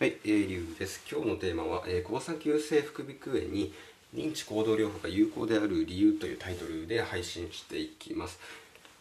[0.00, 1.02] はい、えー、リュウです。
[1.12, 3.70] 今日のテーマは、えー、高産急性副鼻腔炎に
[4.14, 8.40] 認知行動療法が有効である理由というタイトルで配信していきます。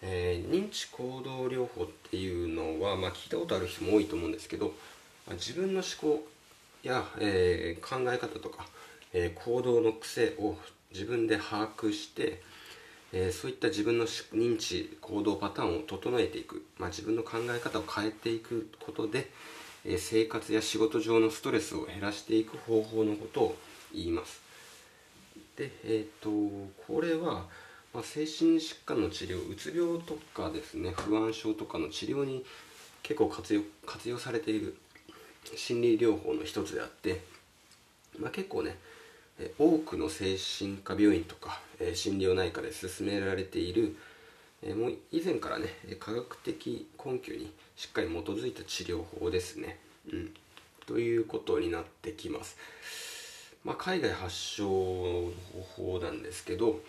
[0.02, 4.74] えー、認知行動療法っていうのは、まあ、聞いたことある人も多いと思うんですけど、
[5.26, 6.28] まあ、自分の思考
[6.84, 8.66] や、えー、考え方とか、
[9.14, 10.58] えー、行動の癖を
[10.92, 12.42] 自分で把握して、
[13.14, 19.32] えそういった自分の認知行動パターンを整えていく、まあ、自分の考え方を変えていくことで、
[19.86, 23.58] え生活や仕事上のストレスを減らしていく方法のことを
[23.94, 24.42] 言います。
[25.56, 27.46] でえっ、ー、とこれは、
[27.94, 32.46] まあ、精神疾患の治療うつ病とかですね不安症とかの治療に
[33.04, 34.78] 結構活用活用されている
[35.56, 37.22] 心理療法の一つであって、
[38.18, 38.78] まあ、結構ね
[39.58, 41.62] 多くの精神科病院とか
[41.94, 43.96] 心療内科で進められている
[44.68, 45.68] もう以前からね
[46.00, 49.80] 科学的根拠にしっかり基づいた治療法ですね、
[50.12, 50.34] うん、
[50.86, 52.58] ということになってきます、
[53.64, 55.32] まあ、海外発祥の
[55.76, 56.82] 方法なんですけど、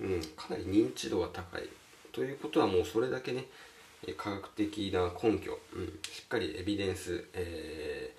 [0.00, 1.68] うん、かなり認知度が高い
[2.12, 3.46] ということはもうそれだけね
[4.16, 8.14] 科学的な根拠、うん、しっかりエビデンス、え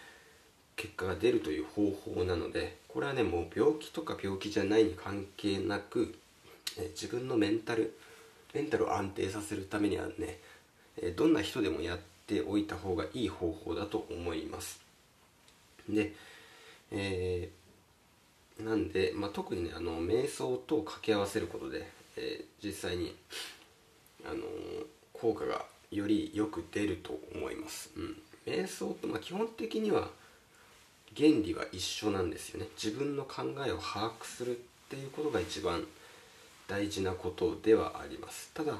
[0.75, 6.15] ー、結果が出るという方法なのでこれはねもう病気とか病気じゃないに関係なく、
[6.77, 7.97] えー、自分のメンタル
[8.53, 10.39] メンタルを安定させるためにはね
[11.15, 14.81] どんな人でもやっておいた方がいい方法だと思います。
[15.87, 16.13] で、
[16.91, 23.15] えー、なんで、まあ、特にねあの瞑想と掛け合わせることで、えー、実際に
[24.25, 24.43] あの
[25.13, 30.09] 効果がよりよく出ると思います、うん、瞑想と、まあ、基本的には
[31.17, 32.67] 原理は一緒なんですよね。
[32.81, 35.83] 自分の考えを把握するっていうことが一番
[36.69, 38.51] 大事なことではあります。
[38.53, 38.75] ただ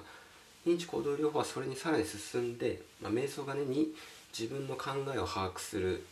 [0.66, 3.88] 認知行動療法はそれにさらに進んで、まあ、瞑想がねに
[4.38, 6.04] 自分の考えを把握する、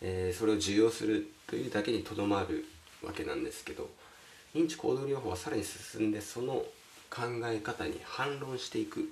[0.00, 2.64] えー、それを受容するというだけにとどまる
[3.04, 3.88] わけなんですけど
[4.54, 6.64] 認知行動療法はさらに進んでその
[7.10, 9.08] 考え方に反論していく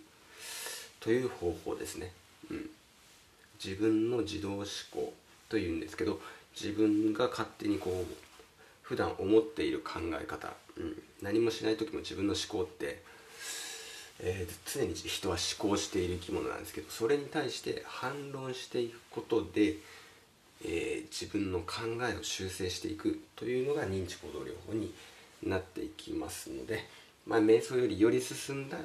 [1.01, 2.13] という方法ですね、
[2.51, 2.71] うん、
[3.63, 5.13] 自分の自動思考
[5.49, 6.21] というんですけど
[6.61, 8.15] 自分が勝手にこう
[8.83, 13.03] 普段思っている考え方、うん、何もしない時も自分の思考って
[14.21, 19.77] えー、常に人は思考している生き物なんですけどそれに対して反論していくことで、
[20.65, 24.93] えー、自分の考えを修正していくというのが認知行動療法に
[25.43, 26.85] なっていきますので、
[27.27, 28.79] まあ、瞑想よりより進んだ、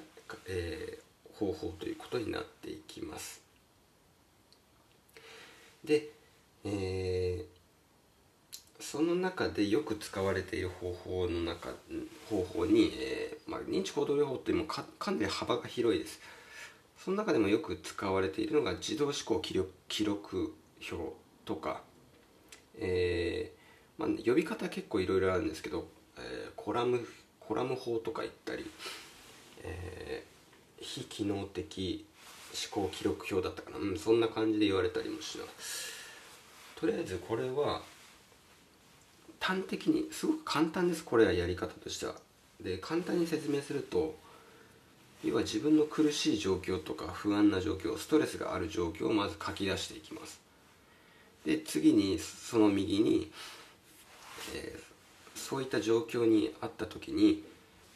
[0.47, 3.41] えー、方法ということになっていきます。
[5.86, 6.09] で、
[6.66, 7.60] えー
[8.81, 11.69] その中でよく使われている方法の中
[12.30, 16.19] 方法に、えー、まあ、認知行動療法ってもかかなり幅が広いです。
[16.97, 20.53] その中でもよく使われているのが自動思考記録記録
[20.91, 21.14] 表
[21.46, 21.81] とか、
[22.80, 25.88] えー、まあ、呼び方結構いろいろあるんですけど、
[26.18, 27.08] えー、コラム
[27.40, 28.70] コラム法とか言ったり、
[29.64, 30.24] え
[30.80, 32.06] 非機能的
[32.74, 35.91] 思考記録表だったかな、うん、そんな感じで言われたりもします。
[36.75, 37.81] とりあえずこれは
[39.41, 42.13] 端的にすごく簡単ですこれはやり方としては。
[42.62, 44.16] で簡単に説明すると
[45.24, 50.40] 要は自分の苦しい状況とか不安な状況ストレスがある状況をまず書き出していきます。
[51.46, 53.31] で次にその右に、
[54.53, 57.44] えー、そういった状況にあった時に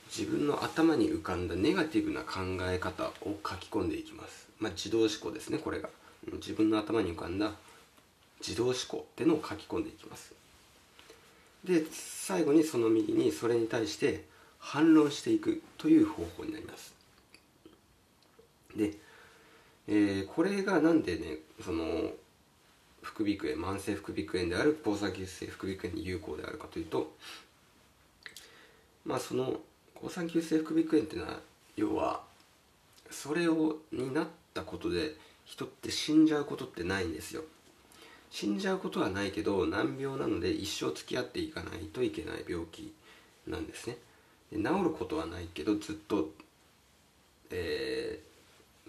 [0.08, 4.48] 自分の頭に浮かんだネガティブな考え方を書き込んでいきます。
[4.60, 5.90] まあ自動思考ですねこれが。
[6.34, 7.52] 自分の頭に浮かんだ
[8.40, 10.34] 自動思考ってのを書き込んでいきます。
[11.66, 14.24] で最後にその右にそれに対して
[14.60, 16.94] 反論していくという方法になります。
[18.76, 18.94] で、
[19.88, 22.12] えー、これがなんでねその
[23.02, 27.14] 副鼻腔炎慢性副鼻腔炎である交差急性副鼻腔炎に有効であるかというと
[29.06, 29.60] まあその
[30.02, 31.40] 交差急性副鼻腔炎っていうのは
[31.76, 32.22] 要は
[33.10, 35.16] それをになったことで
[35.46, 37.44] 人って死んじゃうことってないんですよ。
[38.36, 42.94] 死んじゃうことはないけど難病なので一生付き合っていかないといけない病気
[43.48, 43.96] なんですね。
[44.52, 46.32] で治ることはないけどずっと、
[47.50, 48.20] え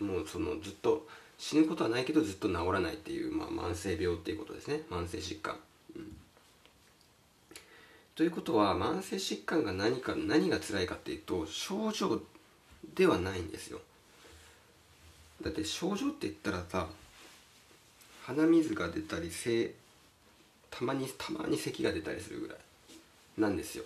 [0.01, 1.07] ー、もうそのずっと
[1.39, 4.81] 死ぬことはないけどずっと治らないっていう、まあ、慢性病っていうことですね。
[4.91, 5.55] 慢性疾患、
[5.95, 6.17] うん、
[8.17, 12.21] ということは慢性疾患が何か何が辛いかっていうと症状
[12.97, 13.79] ではないんですよ。
[15.41, 16.89] だって症状って言ったらさ
[18.27, 19.73] 鼻水が出たりせ
[20.69, 22.59] たまにたまに咳が出たりするぐらい
[23.39, 23.85] なんですよ、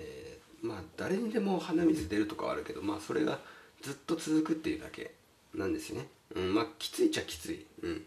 [0.00, 3.38] えー、まあ誰にでも鼻水出るとかはあるけどまあそれが
[3.80, 5.12] ずっと続くっていうだけ
[5.54, 8.02] なんですよね、うん、まあきついっちゃきつい、うん、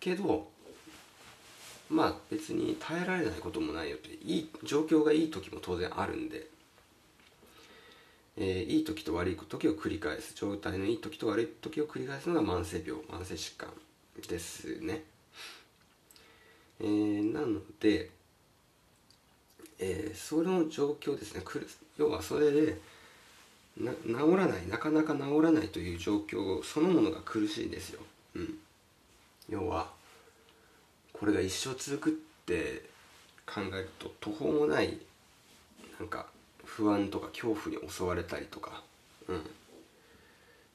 [0.00, 0.48] けど
[1.88, 6.48] まあ別に耐えられないこともないよっていい状況がいい時も当然あるんで、
[8.38, 10.34] えー、いい時と悪い時を繰り返す。
[10.34, 13.68] 状態のいい時と悪い時を繰り返すのが慢性病慢性疾患。
[14.28, 15.02] ですね、
[16.80, 18.10] えー、なので、
[19.78, 21.42] えー、その状況ですね。
[21.96, 22.78] 要はそれで
[23.76, 28.00] な治らないなかなか治らないという状況そのものが苦しいんですよ、
[28.34, 28.54] うん、
[29.48, 29.90] 要は
[31.12, 32.12] これが一生続くっ
[32.46, 32.88] て
[33.46, 34.98] 考えると途方もない
[35.98, 36.26] なんか
[36.64, 38.82] 不安とか恐怖に襲われたりとか、
[39.28, 39.42] うん。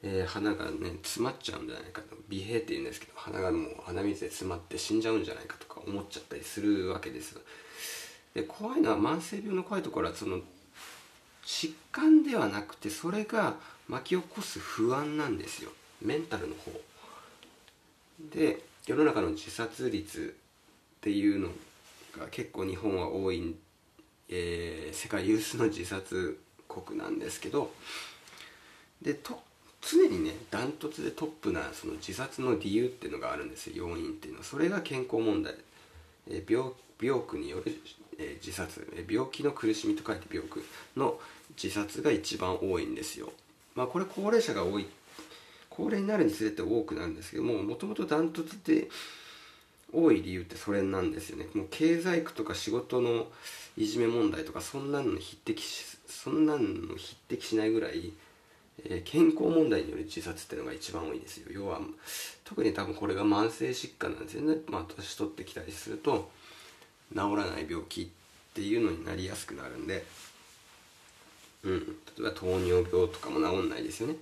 [0.08, 2.16] えー、鼻がね詰まっちゃうんじゃないかと。
[2.30, 7.38] 鼻閉って言うんですけど鼻がもう鼻水で詰まって死んじゃうんじゃないかとか思っちゃったりするわけです
[8.34, 10.40] で怖いのは慢性病の怖いところはその
[11.46, 13.56] 疾患ではなくてそれが
[13.88, 15.72] 巻き起こす不安なんですよ
[16.02, 16.72] メンタルの方
[18.34, 20.36] で世の中の自殺率
[20.98, 21.50] っていうの
[22.18, 23.56] が結構日本は多い、
[24.30, 27.72] えー、世界有数の自殺国なんですけど
[29.02, 29.40] でと
[29.88, 33.88] 常にねダントツでトップなその自殺の理由っていうのがあるんですよ。
[33.88, 34.46] 要因っていうのは。
[34.46, 35.54] それが健康問題、
[36.30, 36.72] えー、病
[37.02, 37.64] 病苦による、
[38.18, 40.64] えー、自殺、え病気の苦しみと書いて病苦
[40.96, 41.20] の
[41.62, 43.32] 自殺が一番多いんですよ。
[43.76, 44.88] まあこれ高齢者が多い。
[45.70, 48.88] 高齢になるにつれて多くなるんですけどももともとダントツで
[49.92, 51.48] 多い理由ってそれなんですよね。
[51.54, 53.28] もう経済区とか仕事の
[53.78, 58.14] いじめ問題とかそんなの匹敵しそんなの匹敵しないぐらい、
[58.84, 61.48] えー、健康問題による自殺っていうのが一番多いんですよ。
[61.52, 61.80] 要は
[62.44, 66.30] 特に多分これが慢性疾患なんですよねまあ年取ってきたりすると
[67.12, 68.08] 治らない病気っ
[68.54, 70.06] ていうのになりやすくなるんで
[71.64, 71.80] うん。
[71.80, 71.86] 例
[72.20, 74.16] えば糖尿病とかも治んないですよね。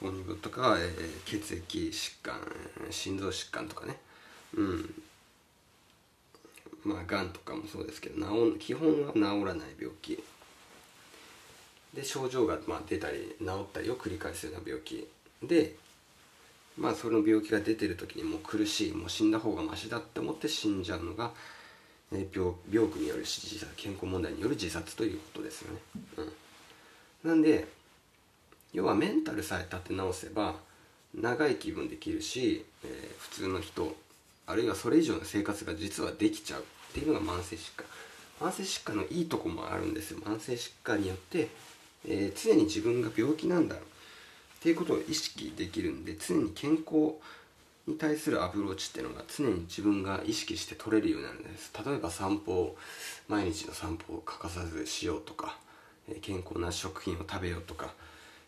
[0.00, 2.34] 糖尿病とか、えー、血液疾患
[2.90, 3.98] 心臓疾患とかね。
[4.54, 5.02] うん。
[6.84, 10.22] まあがんとかもそうですけど治基本は治らない病気。
[11.96, 15.08] で症状がまあ出たり治ったりを繰り返すような病気。
[15.42, 15.74] で
[16.78, 21.32] まあその病気が出てる時にもう苦しいもう死んだ方がマシだって思って死んじゃうのが、
[22.12, 25.80] え、病病苦による自殺健康問題による自殺ということですよね。
[27.24, 27.66] うん、なんで
[28.74, 30.56] 要はメンタルさえ立て直せば
[31.14, 33.96] 長い気分できるし、えー、普通の人
[34.46, 37.86] あるいはそれ以上の生活が実はできちゃうっていうのが慢性疾患。
[38.38, 40.18] 慢性疾患のいいとこもあるんですよ。
[40.20, 41.48] 慢性疾患によって、
[42.04, 43.78] えー、常に自分が病気なんだっ
[44.60, 47.14] ていうことを意識できるんで常に健康
[47.86, 51.72] に対するアプローチっていうのが常に自分が意識して取れるようになるんです。
[51.84, 52.76] 例えば散歩を
[53.28, 55.56] 毎日の散歩を欠かさずしようとか、
[56.08, 57.94] えー、健康な食品を食べようとか。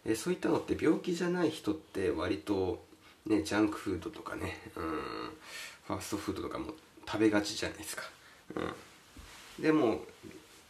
[0.05, 2.83] えそういったのって病気じゃない人って割と
[3.27, 4.83] ねジャンクフードとかねうん
[5.87, 6.73] ファーストフードとかも
[7.07, 8.03] 食べがちじゃないですか、
[8.57, 10.03] うん、でも、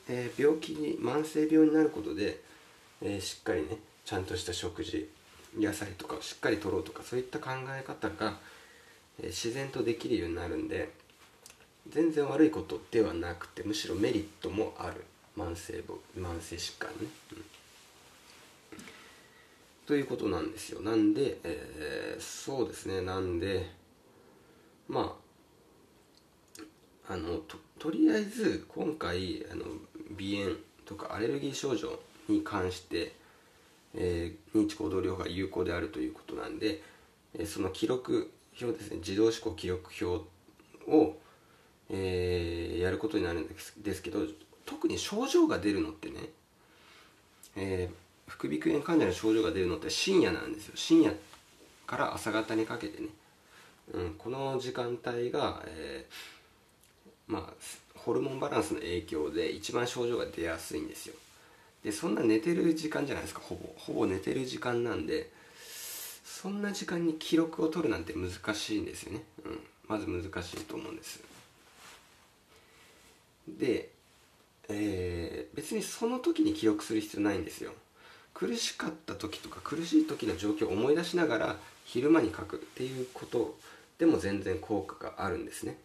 [0.09, 2.41] えー、病気に慢性病になることで、
[3.03, 5.09] えー、しっかりねちゃんとした食事
[5.59, 8.39] 野菜とかをしっかりとろうとかそういった考え方が、
[9.21, 10.91] えー、自然とできるようになるんで
[11.89, 15.05] 全然悪いことではなくてむしろメリットもある。
[15.39, 15.85] 慢性
[16.19, 16.97] 慢性疾患ね、
[17.33, 17.45] うん。
[19.87, 20.81] ということなんですよ。
[20.81, 23.03] なんで、えー、そうですね。
[23.03, 23.71] なんで
[24.89, 25.17] ま
[27.09, 29.65] ああのととりあえず今回あの
[30.19, 32.01] 鼻炎とかアレルギー症状
[32.33, 33.13] に関して、
[33.95, 36.83] えー、認知行動療法が有効であるということなんで、
[37.35, 38.31] えー、その記録
[38.61, 40.27] 表ですね自動思考記録表
[40.91, 41.17] を、
[41.91, 44.21] えー、やることになるんですけど
[44.67, 46.15] 特に症状が出るのってね、
[47.57, 50.73] えー副鼻腔炎患者の症状が出るのって深夜なんですよ。
[50.77, 51.15] 深夜
[51.87, 53.09] から朝方にかけてね、
[53.93, 57.53] うん、この時間帯が、えー、まあ
[57.97, 61.15] ホルモンバランスの影響で一番症状が出やすいんですよ。
[61.85, 63.69] でそんな寝てる時間じゃないですかほぼ。
[63.77, 65.31] ほぼ寝てる時間なんで
[66.25, 71.21] そんな時間に記録を取るなんて難しいんですよね、うん、まず難しいと思うんです。
[73.49, 73.91] で、
[74.69, 77.73] えー、別にその時に記録する必要ないんですよ。
[78.35, 83.59] 苦しかった時とか苦しい時の状況を思い出しながら昼間に書くっていうこと
[83.99, 85.77] でも全然効果があるんですね。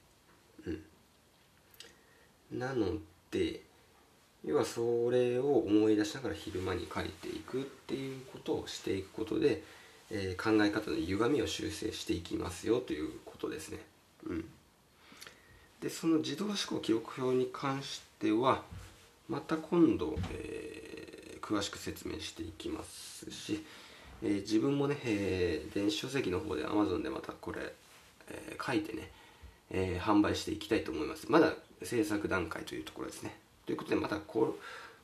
[0.67, 2.97] うん、なの
[3.31, 3.61] で
[4.45, 9.63] 要はそれを思い出しながら昼間に書いていくっていうことをしていくことで、
[10.11, 13.79] えー、考え方の歪みを修正していきますよということですね。
[14.25, 14.45] うん、
[15.81, 18.63] でその自動思考記録表に関しては
[19.29, 20.93] また今度、えー
[21.43, 23.63] 詳しく説明していきますし、
[24.23, 27.73] えー、自分もね、えー、電子書籍の方で Amazon でまたこれ、
[28.29, 29.11] えー、書いてね、
[29.69, 31.29] えー、販売していきたいと思います。
[31.29, 33.35] まだ制作段階というところですね。
[33.65, 34.57] ということでまたこ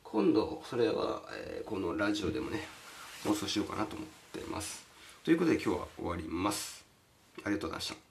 [0.04, 2.60] 今度それは、えー、このラジオでもね
[3.24, 4.84] 放送しようかなと思ってます。
[5.24, 6.84] ということで今日は終わります。
[7.44, 8.09] ありがとうございました。